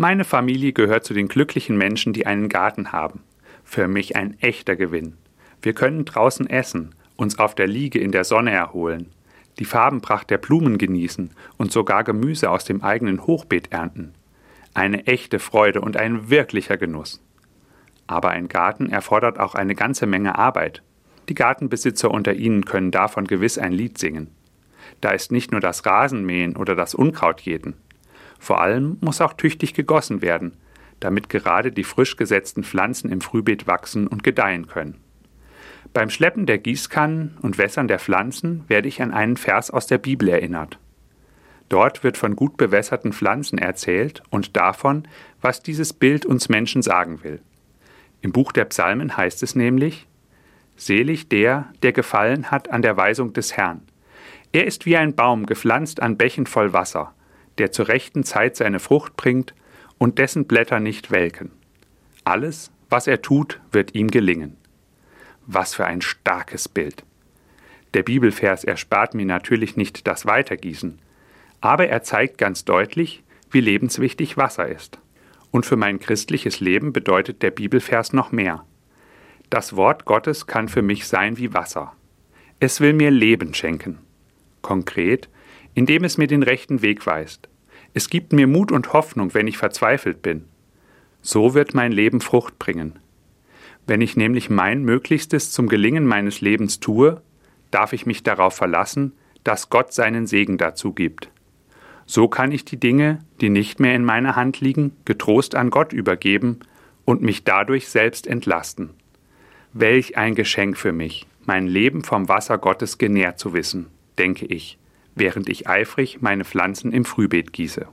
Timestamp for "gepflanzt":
55.44-56.00